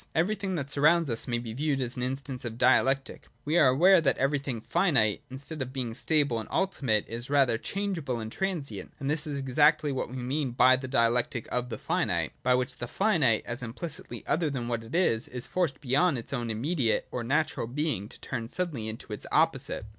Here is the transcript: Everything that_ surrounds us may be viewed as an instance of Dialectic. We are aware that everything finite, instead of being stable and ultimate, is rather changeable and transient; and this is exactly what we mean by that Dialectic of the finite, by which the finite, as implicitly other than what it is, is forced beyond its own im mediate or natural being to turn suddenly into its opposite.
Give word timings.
Everything 0.15 0.55
that_ 0.55 0.65
surrounds 0.71 1.11
us 1.11 1.27
may 1.27 1.37
be 1.37 1.53
viewed 1.53 1.79
as 1.79 1.95
an 1.95 2.01
instance 2.01 2.43
of 2.43 2.57
Dialectic. 2.57 3.27
We 3.45 3.59
are 3.59 3.67
aware 3.67 4.01
that 4.01 4.17
everything 4.17 4.59
finite, 4.59 5.21
instead 5.29 5.61
of 5.61 5.71
being 5.73 5.93
stable 5.93 6.39
and 6.39 6.49
ultimate, 6.51 7.07
is 7.07 7.29
rather 7.29 7.59
changeable 7.59 8.19
and 8.19 8.31
transient; 8.31 8.93
and 8.99 9.11
this 9.11 9.27
is 9.27 9.37
exactly 9.37 9.91
what 9.91 10.09
we 10.09 10.15
mean 10.15 10.53
by 10.53 10.75
that 10.75 10.87
Dialectic 10.87 11.47
of 11.51 11.69
the 11.69 11.77
finite, 11.77 12.33
by 12.41 12.55
which 12.55 12.77
the 12.77 12.87
finite, 12.87 13.43
as 13.45 13.61
implicitly 13.61 14.25
other 14.25 14.49
than 14.49 14.67
what 14.67 14.83
it 14.83 14.95
is, 14.95 15.27
is 15.27 15.45
forced 15.45 15.79
beyond 15.79 16.17
its 16.17 16.33
own 16.33 16.49
im 16.49 16.61
mediate 16.61 17.05
or 17.11 17.23
natural 17.23 17.67
being 17.67 18.09
to 18.09 18.19
turn 18.21 18.47
suddenly 18.47 18.87
into 18.87 19.13
its 19.13 19.27
opposite. 19.31 19.85